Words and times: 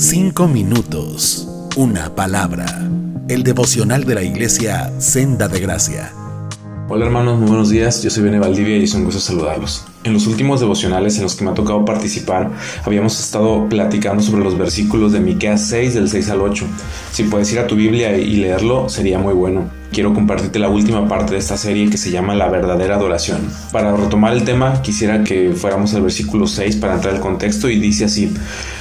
Cinco 0.00 0.48
minutos, 0.48 1.46
una 1.76 2.14
palabra. 2.14 2.88
El 3.28 3.42
devocional 3.42 4.04
de 4.04 4.14
la 4.14 4.22
iglesia 4.22 4.90
Senda 4.98 5.46
de 5.46 5.60
Gracia. 5.60 6.10
Hola 6.88 7.04
hermanos, 7.04 7.38
muy 7.38 7.48
buenos 7.48 7.68
días. 7.68 8.02
Yo 8.02 8.08
soy 8.08 8.22
Bene 8.22 8.38
Valdivia 8.38 8.78
y 8.78 8.84
es 8.84 8.94
un 8.94 9.04
gusto 9.04 9.20
saludarlos. 9.20 9.84
En 10.04 10.14
los 10.14 10.26
últimos 10.26 10.60
devocionales 10.60 11.18
en 11.18 11.24
los 11.24 11.34
que 11.34 11.44
me 11.44 11.50
ha 11.50 11.54
tocado 11.54 11.84
participar, 11.84 12.50
habíamos 12.82 13.20
estado 13.20 13.68
platicando 13.68 14.22
sobre 14.22 14.42
los 14.42 14.56
versículos 14.56 15.12
de 15.12 15.20
Miqueas 15.20 15.66
6 15.66 15.92
del 15.92 16.08
6 16.08 16.30
al 16.30 16.40
8. 16.40 16.64
Si 17.12 17.24
puedes 17.24 17.52
ir 17.52 17.58
a 17.58 17.66
tu 17.66 17.76
Biblia 17.76 18.16
y 18.16 18.36
leerlo, 18.36 18.88
sería 18.88 19.18
muy 19.18 19.34
bueno. 19.34 19.79
Quiero 19.92 20.14
compartirte 20.14 20.60
la 20.60 20.68
última 20.68 21.08
parte 21.08 21.32
de 21.32 21.38
esta 21.38 21.56
serie 21.56 21.90
que 21.90 21.96
se 21.96 22.12
llama 22.12 22.36
La 22.36 22.48
verdadera 22.48 22.94
adoración. 22.94 23.40
Para 23.72 23.96
retomar 23.96 24.32
el 24.32 24.44
tema, 24.44 24.82
quisiera 24.82 25.24
que 25.24 25.52
fuéramos 25.52 25.94
al 25.94 26.02
versículo 26.02 26.46
6 26.46 26.76
para 26.76 26.94
entrar 26.94 27.14
al 27.14 27.20
contexto 27.20 27.68
y 27.68 27.80
dice 27.80 28.04
así: 28.04 28.32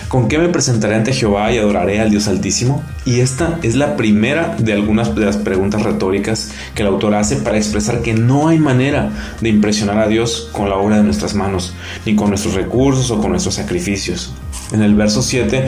¿Con 0.08 0.28
qué 0.28 0.38
me 0.38 0.50
presentaré 0.50 0.96
ante 0.96 1.14
Jehová 1.14 1.52
y 1.52 1.58
adoraré 1.58 2.00
al 2.00 2.12
Dios 2.12 2.28
Altísimo? 2.28 2.84
Y 3.06 3.22
esta 3.22 3.60
es 3.64 3.76
la 3.76 3.98
primera 3.98 4.56
de 4.60 4.74
algunas 4.74 5.16
de 5.16 5.26
las 5.26 5.38
preguntas 5.38 5.82
retóricas 5.82 6.52
que 6.76 6.84
el 6.84 6.90
autor 6.90 7.16
hace 7.16 7.38
para 7.38 7.58
expresar 7.58 8.04
que 8.04 8.14
no 8.14 8.48
hay 8.48 8.60
manera 8.60 9.12
de 9.42 9.50
impresionar 9.50 9.98
a 9.98 10.08
Dios 10.08 10.50
con 10.52 10.70
la 10.70 10.76
obra 10.76 10.98
de 10.98 11.04
nuestras 11.04 11.34
manos, 11.34 11.74
ni 12.06 12.16
con 12.16 12.30
nuestros 12.30 12.54
recursos 12.54 13.10
o 13.10 13.20
con 13.20 13.32
nuestros 13.32 13.56
sacrificios. 13.56 14.32
En 14.72 14.84
el 14.84 14.94
verso 14.94 15.24
7 15.24 15.68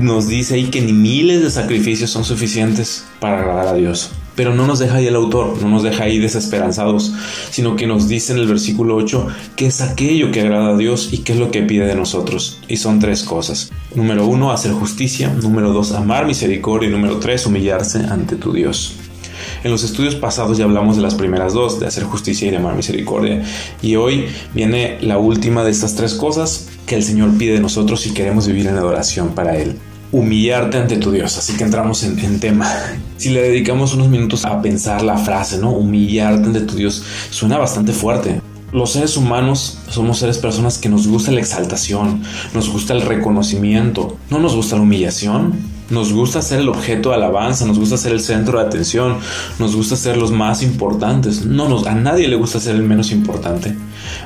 nos 0.00 0.28
dice 0.28 0.54
ahí 0.54 0.66
que 0.66 0.80
ni 0.80 0.92
miles 0.92 1.42
de 1.42 1.50
sacrificios 1.50 2.10
son 2.10 2.24
suficientes 2.24 3.04
para 3.18 3.40
agradar 3.40 3.68
a 3.68 3.74
Dios. 3.74 4.12
Pero 4.38 4.54
no 4.54 4.68
nos 4.68 4.78
deja 4.78 4.98
ahí 4.98 5.06
el 5.08 5.16
autor, 5.16 5.60
no 5.60 5.68
nos 5.68 5.82
deja 5.82 6.04
ahí 6.04 6.20
desesperanzados, 6.20 7.12
sino 7.50 7.74
que 7.74 7.88
nos 7.88 8.06
dice 8.06 8.32
en 8.32 8.38
el 8.38 8.46
versículo 8.46 8.94
8 8.94 9.26
que 9.56 9.66
es 9.66 9.80
aquello 9.80 10.30
que 10.30 10.42
agrada 10.42 10.68
a 10.68 10.76
Dios 10.76 11.08
y 11.10 11.18
qué 11.18 11.32
es 11.32 11.40
lo 11.40 11.50
que 11.50 11.62
pide 11.62 11.86
de 11.86 11.96
nosotros. 11.96 12.60
Y 12.68 12.76
son 12.76 13.00
tres 13.00 13.24
cosas. 13.24 13.72
Número 13.96 14.28
uno, 14.28 14.52
hacer 14.52 14.70
justicia. 14.70 15.28
Número 15.42 15.72
dos, 15.72 15.90
amar 15.90 16.24
misericordia. 16.24 16.88
Y 16.88 16.92
número 16.92 17.16
tres, 17.16 17.46
humillarse 17.46 17.98
ante 17.98 18.36
tu 18.36 18.52
Dios. 18.52 18.94
En 19.64 19.72
los 19.72 19.82
estudios 19.82 20.14
pasados 20.14 20.56
ya 20.56 20.66
hablamos 20.66 20.94
de 20.94 21.02
las 21.02 21.16
primeras 21.16 21.52
dos, 21.52 21.80
de 21.80 21.88
hacer 21.88 22.04
justicia 22.04 22.46
y 22.46 22.52
de 22.52 22.58
amar 22.58 22.76
misericordia. 22.76 23.42
Y 23.82 23.96
hoy 23.96 24.26
viene 24.54 24.98
la 25.00 25.18
última 25.18 25.64
de 25.64 25.72
estas 25.72 25.96
tres 25.96 26.14
cosas 26.14 26.68
que 26.86 26.94
el 26.94 27.02
Señor 27.02 27.36
pide 27.36 27.54
de 27.54 27.60
nosotros 27.60 28.02
si 28.02 28.14
queremos 28.14 28.46
vivir 28.46 28.68
en 28.68 28.76
adoración 28.76 29.30
para 29.30 29.56
Él 29.56 29.74
humillarte 30.12 30.78
ante 30.78 30.96
tu 30.96 31.10
Dios. 31.10 31.36
Así 31.36 31.56
que 31.56 31.64
entramos 31.64 32.02
en, 32.02 32.40
tema. 32.40 32.70
Si 33.16 33.30
le 33.30 33.42
dedicamos 33.42 33.94
unos 33.94 34.08
minutos 34.08 34.44
a 34.44 34.60
pensar 34.62 35.02
la 35.02 35.18
frase, 35.18 35.58
¿no? 35.58 35.70
Humillarte 35.70 36.46
ante 36.46 36.60
tu 36.60 36.76
Dios, 36.76 37.02
suena 37.30 37.58
bastante 37.58 37.92
fuerte. 37.92 38.40
Los 38.72 38.92
seres 38.92 39.16
humanos 39.16 39.78
somos 39.88 40.18
seres 40.18 40.38
personas 40.38 40.76
que 40.76 40.90
nos 40.90 41.06
gusta 41.06 41.32
la 41.32 41.40
exaltación, 41.40 42.22
nos 42.52 42.68
gusta 42.68 42.92
el 42.92 43.00
reconocimiento, 43.00 44.18
no 44.30 44.38
nos 44.38 44.54
gusta 44.54 44.76
la 44.76 44.82
humillación. 44.82 45.78
Nos 45.90 46.12
gusta 46.12 46.42
ser 46.42 46.60
el 46.60 46.68
objeto 46.68 47.08
de 47.08 47.14
alabanza, 47.14 47.64
nos 47.64 47.78
gusta 47.78 47.96
ser 47.96 48.12
el 48.12 48.20
centro 48.20 48.58
de 48.58 48.66
atención, 48.66 49.16
nos 49.58 49.74
gusta 49.74 49.96
ser 49.96 50.18
los 50.18 50.30
más 50.30 50.62
importantes. 50.62 51.46
No 51.46 51.66
nos, 51.66 51.86
a 51.86 51.94
nadie 51.94 52.28
le 52.28 52.36
gusta 52.36 52.60
ser 52.60 52.74
el 52.74 52.82
menos 52.82 53.10
importante. 53.10 53.74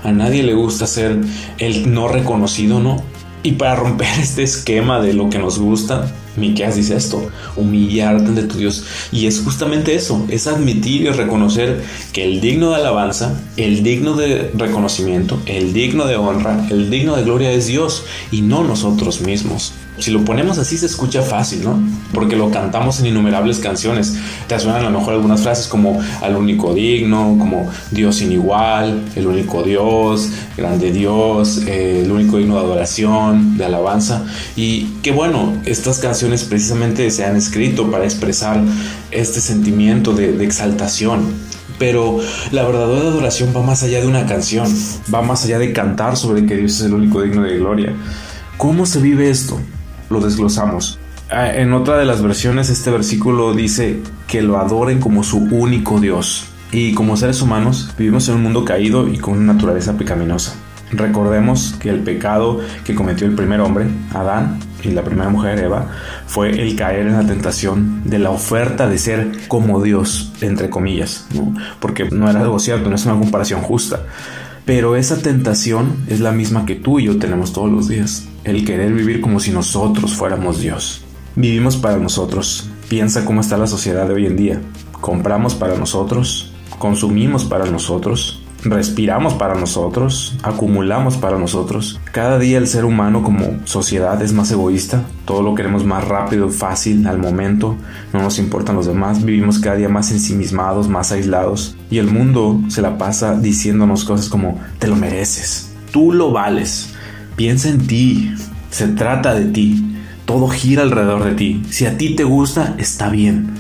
A 0.03 0.11
nadie 0.11 0.43
le 0.43 0.55
gusta 0.55 0.89
ser 0.89 1.21
el 1.59 1.95
no 1.95 2.09
reconocido, 2.09 2.81
¿no? 2.81 3.01
Y 3.43 3.53
para 3.53 3.77
romper 3.77 4.09
este 4.21 4.43
esquema 4.43 5.01
de 5.01 5.15
lo 5.15 5.31
que 5.31 5.39
nos 5.39 5.59
gusta, 5.59 6.11
Miqueas 6.37 6.77
dice 6.77 6.97
esto, 6.97 7.29
humillarte 7.57 8.27
ante 8.27 8.43
tu 8.45 8.59
Dios. 8.59 8.85
Y 9.13 9.27
es 9.27 9.41
justamente 9.41 9.95
eso, 9.95 10.25
es 10.29 10.47
admitir 10.47 11.03
y 11.03 11.11
reconocer 11.11 11.83
que 12.13 12.25
el 12.25 12.41
digno 12.41 12.71
de 12.71 12.77
alabanza, 12.77 13.39
el 13.57 13.83
digno 13.83 14.15
de 14.15 14.51
reconocimiento, 14.55 15.41
el 15.47 15.73
digno 15.73 16.07
de 16.07 16.17
honra, 16.17 16.67
el 16.71 16.91
digno 16.91 17.17
de 17.17 17.25
gloria 17.25 17.53
es 17.53 17.67
Dios 17.67 18.05
y 18.31 18.43
no 18.43 18.65
nosotros 18.65 19.21
mismos. 19.21 19.75
Si 19.99 20.11
lo 20.11 20.25
ponemos 20.25 20.57
así 20.59 20.79
se 20.79 20.87
escucha 20.87 21.21
fácil, 21.21 21.63
¿no? 21.65 21.79
Porque 22.15 22.35
lo 22.35 22.51
cantamos 22.51 22.99
en 23.01 23.07
innumerables 23.07 23.59
canciones. 23.59 24.17
Te 24.49 24.59
suenan 24.59 24.87
a 24.87 24.91
lo 24.91 24.99
mejor 24.99 25.15
algunas 25.15 25.43
frases 25.43 25.69
como 25.69 26.01
al 26.23 26.35
único 26.35 26.73
digno, 26.73 27.37
como 27.39 27.71
Dios 27.91 28.17
sin 28.17 28.33
igual, 28.33 29.03
el 29.15 29.27
único 29.27 29.63
Dios, 29.63 30.31
grande 30.57 30.93
Dios, 30.93 31.59
eh, 31.67 32.03
el 32.05 32.11
único 32.11 32.39
digno 32.39 32.55
de 32.55 32.61
adoración, 32.61 33.59
de 33.59 33.67
alabanza. 33.67 34.25
Y 34.57 34.87
qué 35.03 35.13
bueno, 35.13 35.53
estas 35.67 35.99
canciones 35.99 36.22
precisamente 36.45 37.11
se 37.11 37.25
han 37.25 37.37
escrito 37.37 37.91
para 37.91 38.05
expresar 38.05 38.61
este 39.11 39.41
sentimiento 39.41 40.15
de, 40.15 40.33
de 40.33 40.45
exaltación, 40.45 41.35
pero 41.79 42.19
la 42.51 42.65
verdadera 42.65 43.09
adoración 43.09 43.53
va 43.57 43.63
más 43.63 43.83
allá 43.83 44.01
de 44.01 44.07
una 44.07 44.27
canción, 44.27 44.69
va 45.13 45.23
más 45.23 45.45
allá 45.45 45.59
de 45.59 45.73
cantar 45.73 46.17
sobre 46.17 46.47
que 46.47 46.57
Dios 46.57 46.73
es 46.73 46.87
el 46.87 46.95
único 46.95 47.23
digno 47.23 47.43
de 47.43 47.59
gloria. 47.59 47.95
¿Cómo 48.57 48.87
se 48.87 49.01
vive 49.01 49.31
esto? 49.31 49.61
lo 50.13 50.21
desglosamos. 50.21 50.99
Ah, 51.31 51.53
en 51.55 51.73
otra 51.73 51.97
de 51.97 52.05
las 52.05 52.23
versiones 52.23 52.69
este 52.71 52.91
versículo 52.91 53.55
dice 53.55 54.01
que 54.29 54.43
lo 54.43 54.59
adoren 54.59 55.01
como 55.01 55.25
su 55.25 55.39
único 55.39 55.99
Dios. 55.99 56.47
Y 56.71 56.95
como 56.95 57.17
seres 57.17 57.43
humanos 57.43 57.91
vivimos 57.99 58.29
en 58.29 58.37
un 58.37 58.43
mundo 58.43 58.65
caído 58.65 59.09
y 59.09 59.19
con 59.19 59.39
una 59.39 59.55
naturaleza 59.55 59.97
pecaminosa. 59.97 60.55
Recordemos 60.93 61.75
que 61.81 61.89
el 61.89 62.01
pecado 62.01 62.61
que 62.85 62.95
cometió 62.95 63.27
el 63.27 63.35
primer 63.35 63.61
hombre, 63.61 63.87
Adán, 64.13 64.59
y 64.83 64.91
la 64.91 65.03
primera 65.03 65.31
mujer, 65.31 65.59
Eva, 65.59 65.87
fue 66.27 66.51
el 66.51 66.77
caer 66.77 67.07
en 67.07 67.15
la 67.15 67.27
tentación 67.27 68.03
de 68.05 68.19
la 68.19 68.31
oferta 68.31 68.89
de 68.89 68.99
ser 68.99 69.33
como 69.49 69.83
Dios, 69.83 70.33
entre 70.41 70.69
comillas, 70.69 71.27
porque 71.81 72.09
no 72.11 72.29
era 72.29 72.41
algo 72.41 72.59
cierto, 72.59 72.91
no 72.91 72.97
es 72.97 73.07
una 73.07 73.19
comparación 73.19 73.63
justa. 73.63 74.01
Pero 74.65 74.95
esa 74.95 75.21
tentación 75.21 75.97
es 76.09 76.21
la 76.21 76.33
misma 76.33 76.67
que 76.67 76.77
tú 76.77 77.01
y 77.01 77.05
yo 77.05 77.19
tenemos 77.19 77.53
todos 77.53 77.71
los 77.71 77.89
días 77.89 78.29
el 78.45 78.65
querer 78.65 78.93
vivir 78.93 79.21
como 79.21 79.41
si 79.41 79.51
nosotros 79.51 80.15
fuéramos 80.15 80.61
Dios. 80.61 81.05
Vivimos 81.35 81.77
para 81.77 81.97
nosotros. 81.97 82.69
Piensa 82.89 83.25
cómo 83.25 83.41
está 83.41 83.57
la 83.57 83.67
sociedad 83.67 84.07
de 84.07 84.15
hoy 84.15 84.27
en 84.27 84.37
día. 84.37 84.61
Compramos 85.01 85.55
para 85.55 85.77
nosotros, 85.77 86.53
consumimos 86.79 87.45
para 87.45 87.67
nosotros, 87.67 88.42
respiramos 88.65 89.35
para 89.35 89.55
nosotros, 89.55 90.37
acumulamos 90.43 91.17
para 91.17 91.39
nosotros. 91.39 92.01
Cada 92.13 92.39
día 92.39 92.59
el 92.59 92.67
ser 92.67 92.85
humano 92.85 93.23
como 93.23 93.59
sociedad 93.65 94.21
es 94.23 94.33
más 94.33 94.51
egoísta, 94.51 95.03
todo 95.25 95.43
lo 95.43 95.55
queremos 95.55 95.85
más 95.85 96.07
rápido, 96.07 96.49
fácil, 96.49 97.07
al 97.07 97.19
momento, 97.19 97.77
no 98.13 98.23
nos 98.23 98.39
importan 98.39 98.77
los 98.77 98.87
demás, 98.87 99.25
vivimos 99.25 99.59
cada 99.59 99.77
día 99.77 99.89
más 99.89 100.11
ensimismados, 100.11 100.89
más 100.89 101.13
aislados 101.13 101.77
y 101.91 101.99
el 101.99 102.07
mundo 102.07 102.61
se 102.69 102.83
la 102.83 102.99
pasa 102.99 103.35
diciéndonos 103.35 104.05
cosas 104.05 104.29
como 104.29 104.61
te 104.79 104.89
lo 104.89 104.97
mereces, 104.97 105.73
tú 105.91 106.13
lo 106.13 106.31
vales, 106.31 106.93
Piensa 107.37 107.71
en 107.71 107.87
ti, 107.87 108.31
se 108.71 108.89
trata 108.89 109.35
de 109.35 109.47
ti, 109.47 109.97
todo 110.27 110.49
gira 110.49 110.83
alrededor 110.83 111.25
de 111.25 111.35
ti. 111.35 111.63
Si 111.71 111.87
a 111.87 111.97
ti 111.97 112.15
te 112.15 112.25
gusta, 112.25 112.75
está 112.79 113.09
bien. 113.09 113.51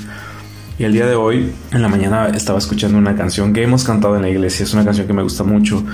El 0.82 0.94
día 0.94 1.06
de 1.06 1.14
hoy, 1.14 1.52
en 1.70 1.80
la 1.80 1.86
mañana, 1.86 2.30
estaba 2.34 2.58
escuchando 2.58 2.98
una 2.98 3.14
canción 3.14 3.52
que 3.52 3.62
hemos 3.62 3.84
cantado 3.84 4.16
en 4.16 4.22
la 4.22 4.28
iglesia. 4.28 4.64
Es 4.64 4.74
una 4.74 4.84
canción 4.84 5.06
que 5.06 5.12
me 5.12 5.22
gusta 5.22 5.44
mucho. 5.44 5.84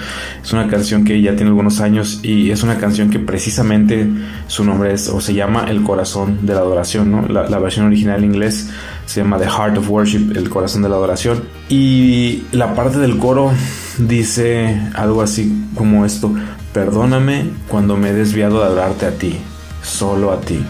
Es 0.42 0.50
una 0.54 0.66
canción 0.66 1.04
que 1.04 1.20
ya 1.20 1.36
tiene 1.36 1.50
algunos 1.50 1.80
años 1.80 2.20
y 2.22 2.50
es 2.50 2.62
una 2.62 2.78
canción 2.78 3.10
que 3.10 3.18
precisamente 3.18 4.08
su 4.46 4.64
nombre 4.64 4.94
es 4.94 5.10
o 5.10 5.20
se 5.20 5.34
llama 5.34 5.66
El 5.68 5.82
corazón 5.82 6.46
de 6.46 6.54
la 6.54 6.60
adoración. 6.60 7.10
¿no? 7.10 7.28
La, 7.28 7.50
la 7.50 7.58
versión 7.58 7.84
original 7.84 8.24
en 8.24 8.30
inglés 8.32 8.70
se 9.04 9.20
llama 9.20 9.38
The 9.38 9.44
Heart 9.44 9.76
of 9.76 9.90
Worship, 9.90 10.32
el 10.34 10.48
corazón 10.48 10.80
de 10.80 10.88
la 10.88 10.94
adoración. 10.94 11.42
Y 11.68 12.44
la 12.52 12.74
parte 12.74 12.98
del 12.98 13.18
coro 13.18 13.52
dice 13.98 14.80
algo 14.94 15.20
así 15.20 15.66
como 15.74 16.06
esto. 16.06 16.32
Perdóname 16.72 17.50
cuando 17.68 17.98
me 17.98 18.08
he 18.08 18.14
desviado 18.14 18.60
de 18.60 18.64
adorarte 18.64 19.04
a 19.04 19.10
ti, 19.10 19.36
solo 19.82 20.32
a 20.32 20.40
ti. 20.40 20.60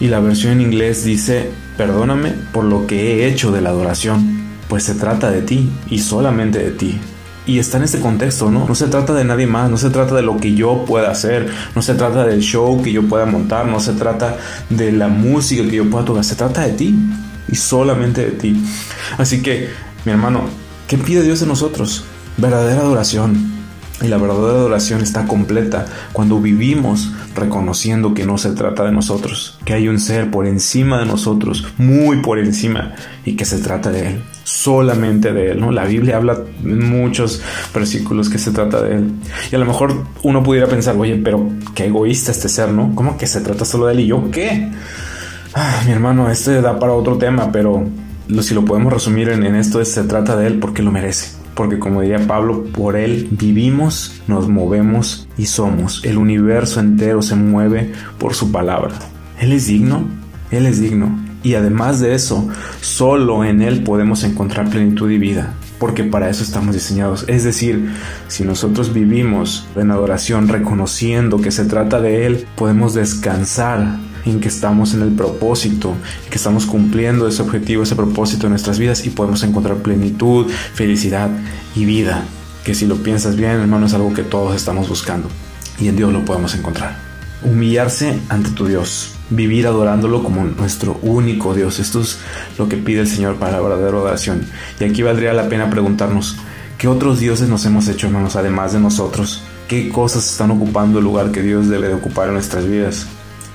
Y 0.00 0.08
la 0.08 0.20
versión 0.20 0.52
en 0.52 0.60
inglés 0.60 1.04
dice, 1.04 1.50
perdóname 1.76 2.32
por 2.52 2.64
lo 2.64 2.86
que 2.86 3.24
he 3.24 3.28
hecho 3.28 3.50
de 3.52 3.60
la 3.60 3.70
adoración, 3.70 4.42
pues 4.68 4.84
se 4.84 4.94
trata 4.94 5.30
de 5.30 5.42
ti 5.42 5.70
y 5.88 5.98
solamente 5.98 6.58
de 6.58 6.70
ti. 6.70 6.98
Y 7.44 7.58
está 7.58 7.78
en 7.78 7.84
este 7.84 7.98
contexto, 7.98 8.50
¿no? 8.50 8.68
No 8.68 8.74
se 8.74 8.86
trata 8.86 9.14
de 9.14 9.24
nadie 9.24 9.46
más, 9.46 9.68
no 9.68 9.76
se 9.76 9.90
trata 9.90 10.14
de 10.14 10.22
lo 10.22 10.36
que 10.36 10.54
yo 10.54 10.84
pueda 10.86 11.10
hacer, 11.10 11.50
no 11.74 11.82
se 11.82 11.94
trata 11.94 12.24
del 12.24 12.40
show 12.40 12.80
que 12.82 12.92
yo 12.92 13.02
pueda 13.08 13.26
montar, 13.26 13.66
no 13.66 13.80
se 13.80 13.94
trata 13.94 14.36
de 14.70 14.92
la 14.92 15.08
música 15.08 15.64
que 15.64 15.76
yo 15.76 15.90
pueda 15.90 16.04
tocar, 16.04 16.24
se 16.24 16.36
trata 16.36 16.62
de 16.62 16.72
ti 16.74 16.94
y 17.48 17.56
solamente 17.56 18.24
de 18.24 18.30
ti. 18.32 18.64
Así 19.18 19.42
que, 19.42 19.70
mi 20.04 20.12
hermano, 20.12 20.42
¿qué 20.86 20.96
pide 20.98 21.22
Dios 21.22 21.40
de 21.40 21.46
nosotros? 21.46 22.04
Verdadera 22.36 22.80
adoración, 22.80 23.51
y 24.02 24.08
la 24.08 24.16
verdadera 24.16 24.58
adoración 24.58 25.00
está 25.00 25.26
completa 25.26 25.86
cuando 26.12 26.40
vivimos 26.40 27.12
reconociendo 27.34 28.14
que 28.14 28.26
no 28.26 28.38
se 28.38 28.50
trata 28.50 28.84
de 28.84 28.92
nosotros, 28.92 29.58
que 29.64 29.74
hay 29.74 29.88
un 29.88 29.98
ser 30.00 30.30
por 30.30 30.46
encima 30.46 30.98
de 30.98 31.06
nosotros, 31.06 31.66
muy 31.78 32.18
por 32.18 32.38
encima, 32.38 32.94
y 33.24 33.36
que 33.36 33.44
se 33.44 33.58
trata 33.58 33.90
de 33.90 34.08
Él, 34.08 34.22
solamente 34.44 35.32
de 35.32 35.52
Él. 35.52 35.60
¿no? 35.60 35.70
La 35.70 35.84
Biblia 35.84 36.16
habla 36.16 36.38
en 36.64 36.88
muchos 36.90 37.40
versículos 37.74 38.28
que 38.28 38.38
se 38.38 38.50
trata 38.50 38.82
de 38.82 38.96
Él. 38.96 39.12
Y 39.50 39.54
a 39.54 39.58
lo 39.58 39.66
mejor 39.66 40.04
uno 40.22 40.42
pudiera 40.42 40.66
pensar, 40.66 40.96
oye, 40.96 41.16
pero 41.16 41.48
qué 41.74 41.86
egoísta 41.86 42.32
este 42.32 42.48
ser, 42.48 42.70
¿no? 42.70 42.94
¿Cómo 42.94 43.16
que 43.16 43.26
se 43.26 43.40
trata 43.40 43.64
solo 43.64 43.86
de 43.86 43.94
Él 43.94 44.00
y 44.00 44.06
yo 44.06 44.30
qué? 44.30 44.70
Ah, 45.54 45.82
mi 45.86 45.92
hermano, 45.92 46.30
este 46.30 46.60
da 46.60 46.78
para 46.78 46.92
otro 46.92 47.18
tema, 47.18 47.52
pero 47.52 47.84
si 48.40 48.54
lo 48.54 48.64
podemos 48.64 48.92
resumir 48.92 49.28
en, 49.28 49.44
en 49.44 49.54
esto 49.54 49.80
es 49.80 49.92
se 49.92 50.04
trata 50.04 50.36
de 50.36 50.46
Él 50.46 50.58
porque 50.58 50.82
lo 50.82 50.90
merece 50.90 51.41
porque 51.54 51.78
como 51.78 52.00
diría 52.00 52.26
Pablo, 52.26 52.64
por 52.64 52.96
Él 52.96 53.28
vivimos, 53.30 54.20
nos 54.26 54.48
movemos 54.48 55.28
y 55.36 55.46
somos. 55.46 56.02
El 56.04 56.18
universo 56.18 56.80
entero 56.80 57.22
se 57.22 57.36
mueve 57.36 57.92
por 58.18 58.34
su 58.34 58.50
palabra. 58.52 58.94
Él 59.40 59.52
es 59.52 59.66
digno, 59.66 60.04
Él 60.50 60.66
es 60.66 60.80
digno. 60.80 61.18
Y 61.42 61.54
además 61.54 61.98
de 61.98 62.14
eso, 62.14 62.48
solo 62.80 63.44
en 63.44 63.62
Él 63.62 63.82
podemos 63.82 64.22
encontrar 64.22 64.70
plenitud 64.70 65.10
y 65.10 65.18
vida, 65.18 65.54
porque 65.80 66.04
para 66.04 66.30
eso 66.30 66.44
estamos 66.44 66.74
diseñados. 66.74 67.24
Es 67.28 67.42
decir, 67.42 67.90
si 68.28 68.44
nosotros 68.44 68.94
vivimos 68.94 69.66
en 69.74 69.90
adoración 69.90 70.46
reconociendo 70.46 71.40
que 71.40 71.50
se 71.50 71.64
trata 71.64 72.00
de 72.00 72.26
Él, 72.26 72.46
podemos 72.56 72.94
descansar 72.94 73.98
en 74.24 74.40
que 74.40 74.48
estamos 74.48 74.94
en 74.94 75.02
el 75.02 75.10
propósito, 75.10 75.94
que 76.30 76.36
estamos 76.36 76.66
cumpliendo 76.66 77.26
ese 77.26 77.42
objetivo, 77.42 77.82
ese 77.82 77.96
propósito 77.96 78.46
en 78.46 78.50
nuestras 78.50 78.78
vidas 78.78 79.04
y 79.06 79.10
podemos 79.10 79.42
encontrar 79.42 79.78
plenitud, 79.78 80.50
felicidad 80.74 81.30
y 81.74 81.84
vida. 81.84 82.24
Que 82.64 82.74
si 82.74 82.86
lo 82.86 82.96
piensas 82.96 83.36
bien, 83.36 83.50
hermano, 83.50 83.86
es 83.86 83.94
algo 83.94 84.14
que 84.14 84.22
todos 84.22 84.54
estamos 84.54 84.88
buscando 84.88 85.28
y 85.80 85.88
en 85.88 85.96
Dios 85.96 86.12
lo 86.12 86.24
podemos 86.24 86.54
encontrar. 86.54 86.96
Humillarse 87.42 88.20
ante 88.28 88.50
tu 88.50 88.66
Dios, 88.66 89.14
vivir 89.30 89.66
adorándolo 89.66 90.22
como 90.22 90.44
nuestro 90.44 90.98
único 91.02 91.54
Dios. 91.54 91.80
Esto 91.80 92.00
es 92.00 92.18
lo 92.56 92.68
que 92.68 92.76
pide 92.76 93.00
el 93.00 93.08
Señor 93.08 93.36
para 93.36 93.52
la 93.52 93.60
verdadera 93.60 93.96
adoración. 93.96 94.46
Y 94.78 94.84
aquí 94.84 95.02
valdría 95.02 95.32
la 95.32 95.48
pena 95.48 95.68
preguntarnos, 95.68 96.36
¿qué 96.78 96.86
otros 96.86 97.18
dioses 97.18 97.48
nos 97.48 97.64
hemos 97.66 97.88
hecho, 97.88 98.06
hermanos, 98.06 98.36
además 98.36 98.72
de 98.72 98.78
nosotros? 98.78 99.42
¿Qué 99.66 99.88
cosas 99.88 100.30
están 100.30 100.52
ocupando 100.52 100.98
el 100.98 101.04
lugar 101.04 101.32
que 101.32 101.42
Dios 101.42 101.68
debe 101.68 101.88
de 101.88 101.94
ocupar 101.94 102.28
en 102.28 102.34
nuestras 102.34 102.68
vidas? 102.68 103.06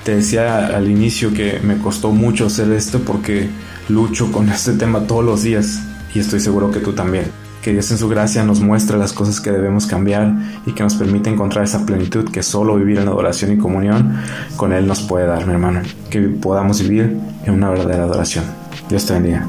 Te 0.08 0.16
decía 0.16 0.68
al 0.68 0.90
inicio 0.90 1.34
que 1.34 1.60
me 1.62 1.76
costó 1.76 2.12
mucho 2.12 2.46
hacer 2.46 2.72
esto 2.72 3.00
porque 3.00 3.50
lucho 3.90 4.32
con 4.32 4.48
este 4.48 4.72
tema 4.72 5.00
todos 5.00 5.22
los 5.22 5.42
días 5.42 5.82
y 6.14 6.20
estoy 6.20 6.40
seguro 6.40 6.70
que 6.70 6.80
tú 6.80 6.94
también. 6.94 7.26
Que 7.60 7.72
Dios 7.72 7.90
en 7.90 7.98
su 7.98 8.08
gracia 8.08 8.42
nos 8.42 8.60
muestre 8.60 8.96
las 8.96 9.12
cosas 9.12 9.38
que 9.38 9.50
debemos 9.50 9.86
cambiar 9.86 10.32
y 10.64 10.72
que 10.72 10.82
nos 10.82 10.94
permite 10.94 11.28
encontrar 11.28 11.64
esa 11.64 11.84
plenitud 11.84 12.30
que 12.30 12.42
solo 12.42 12.76
vivir 12.76 13.00
en 13.00 13.08
adoración 13.08 13.52
y 13.52 13.58
comunión 13.58 14.16
con 14.56 14.72
Él 14.72 14.86
nos 14.86 15.02
puede 15.02 15.26
dar, 15.26 15.46
mi 15.46 15.52
hermano. 15.52 15.82
Que 16.08 16.22
podamos 16.22 16.80
vivir 16.80 17.14
en 17.44 17.52
una 17.52 17.68
verdadera 17.68 18.04
adoración. 18.04 18.46
Dios 18.88 19.04
te 19.04 19.12
bendiga. 19.12 19.46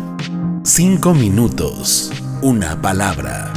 Cinco 0.64 1.14
minutos, 1.14 2.12
una 2.42 2.82
palabra. 2.82 3.54